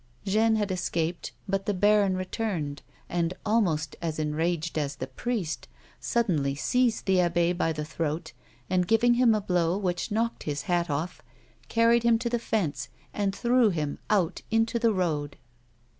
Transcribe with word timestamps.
Jeanne 0.25 0.55
had 0.55 0.71
escaped, 0.71 1.31
but 1.47 1.67
the 1.67 1.75
baron 1.75 2.17
returned 2.17 2.81
and, 3.07 3.35
almost 3.45 3.95
as 4.01 4.17
enraged 4.17 4.75
as 4.75 4.95
the 4.95 5.05
priest, 5.05 5.67
suddenly 5.99 6.55
seized 6.55 7.05
the 7.05 7.21
abbe 7.21 7.53
by 7.53 7.71
the 7.71 7.85
throat, 7.85 8.33
and 8.67 8.87
giving 8.87 9.13
him 9.13 9.35
a 9.35 9.39
blow 9.41 9.77
which 9.77 10.09
knocked 10.11 10.41
his 10.41 10.63
hat 10.63 10.89
off, 10.89 11.21
carried 11.67 12.01
him 12.01 12.17
to 12.17 12.29
the 12.31 12.39
fence 12.39 12.89
and 13.13 13.35
threw 13.35 13.69
him 13.69 13.99
out 14.09 14.41
into 14.49 14.79
the 14.79 14.91
road. 14.91 15.37